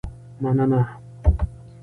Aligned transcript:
مننه 0.41 0.81